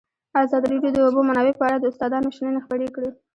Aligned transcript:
ازادي 0.41 0.65
راډیو 0.71 0.93
د 0.93 0.95
د 0.95 0.97
اوبو 1.05 1.21
منابع 1.29 1.53
په 1.57 1.63
اړه 1.67 1.77
د 1.79 1.85
استادانو 1.91 2.33
شننې 2.35 2.59
خپرې 2.65 2.87
کړي. 2.95 3.09